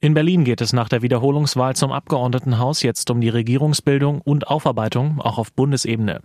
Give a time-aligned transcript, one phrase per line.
[0.00, 5.20] In Berlin geht es nach der Wiederholungswahl zum Abgeordnetenhaus jetzt um die Regierungsbildung und Aufarbeitung,
[5.20, 6.20] auch auf Bundesebene.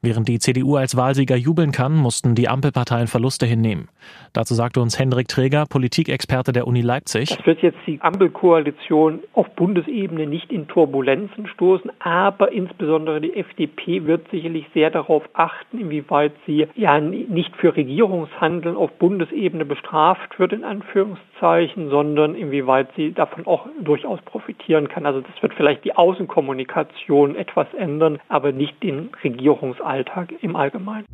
[0.00, 3.90] Während die CDU als Wahlsieger jubeln kann, mussten die Ampelparteien Verluste hinnehmen.
[4.32, 7.28] Dazu sagte uns Hendrik Träger, Politikexperte der Uni Leipzig.
[7.28, 14.06] Das wird jetzt die Ampelkoalition auf Bundesebene nicht in Turbulenzen stoßen, aber insbesondere die FDP
[14.06, 20.54] wird sicherlich sehr darauf achten, inwieweit sie ja nicht für Regierungshandeln auf Bundesebene bestraft wird,
[20.54, 25.06] in Anführungszeichen, sondern inwieweit sie davon auch durchaus profitieren kann.
[25.06, 31.06] Also das wird vielleicht die Außenkommunikation etwas ändern, aber nicht den Regierungsalltag im Allgemeinen.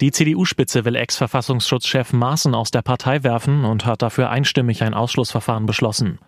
[0.00, 5.66] Die CDU-Spitze will Ex-Verfassungsschutzchef Maaßen aus der Partei werfen und hat dafür einstimmig ein Ausschlussverfahren
[5.66, 6.18] beschlossen.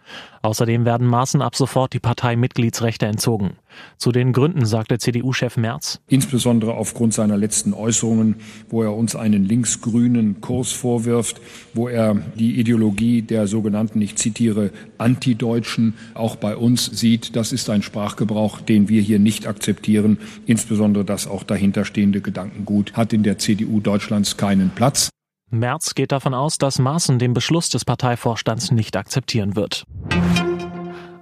[0.43, 3.59] Außerdem werden Maaßen ab sofort die Parteimitgliedsrechte entzogen.
[3.97, 6.01] Zu den Gründen sagte CDU-Chef Merz.
[6.09, 8.37] Insbesondere aufgrund seiner letzten Äußerungen,
[8.69, 11.41] wo er uns einen linksgrünen Kurs vorwirft,
[11.75, 17.37] wo er die Ideologie der sogenannten, ich zitiere, Antideutschen auch bei uns sieht.
[17.37, 20.19] Das ist ein Sprachgebrauch, den wir hier nicht akzeptieren.
[20.47, 25.11] Insbesondere das auch dahinterstehende Gedankengut hat in der CDU Deutschlands keinen Platz.
[25.51, 29.85] Merz geht davon aus, dass Maaßen den Beschluss des Parteivorstands nicht akzeptieren wird.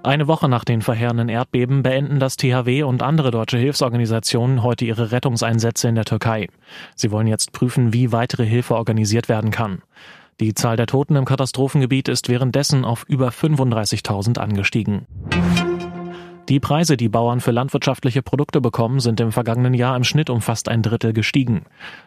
[0.05, 5.11] Eine Woche nach den verheerenden Erdbeben beenden das THW und andere deutsche Hilfsorganisationen heute ihre
[5.11, 6.47] Rettungseinsätze in der Türkei.
[6.95, 9.81] Sie wollen jetzt prüfen, wie weitere Hilfe organisiert werden kann.
[10.39, 15.07] Die Zahl der Toten im Katastrophengebiet ist währenddessen auf über 35.000 angestiegen.
[16.49, 20.39] Die Preise, die Bauern für landwirtschaftliche Produkte bekommen, sind im vergangenen Jahr im Schnitt um
[20.41, 21.63] fast ein Drittel gestiegen.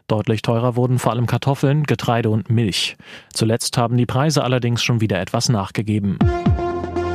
[0.06, 2.96] Deutlich teurer wurden vor allem Kartoffeln, Getreide und Milch.
[3.32, 6.20] Zuletzt haben die Preise allerdings schon wieder etwas nachgegeben.